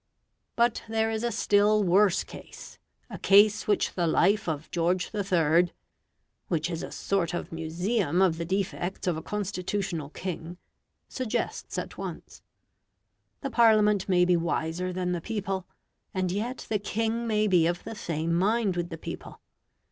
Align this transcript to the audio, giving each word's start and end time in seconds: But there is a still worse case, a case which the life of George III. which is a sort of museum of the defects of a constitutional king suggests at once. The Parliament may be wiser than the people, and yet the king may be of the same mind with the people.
But 0.55 0.81
there 0.89 1.11
is 1.11 1.23
a 1.23 1.31
still 1.31 1.83
worse 1.83 2.23
case, 2.23 2.79
a 3.07 3.19
case 3.19 3.67
which 3.67 3.93
the 3.93 4.07
life 4.07 4.49
of 4.49 4.71
George 4.71 5.11
III. 5.13 5.71
which 6.47 6.71
is 6.71 6.81
a 6.81 6.89
sort 6.89 7.35
of 7.35 7.51
museum 7.51 8.19
of 8.19 8.39
the 8.39 8.43
defects 8.45 9.05
of 9.05 9.15
a 9.15 9.21
constitutional 9.21 10.09
king 10.09 10.57
suggests 11.07 11.77
at 11.77 11.99
once. 11.99 12.41
The 13.41 13.51
Parliament 13.51 14.09
may 14.09 14.25
be 14.25 14.35
wiser 14.35 14.91
than 14.91 15.11
the 15.11 15.21
people, 15.21 15.67
and 16.15 16.31
yet 16.31 16.65
the 16.67 16.79
king 16.79 17.27
may 17.27 17.45
be 17.45 17.67
of 17.67 17.83
the 17.83 17.93
same 17.93 18.33
mind 18.33 18.75
with 18.75 18.89
the 18.89 18.97
people. 18.97 19.39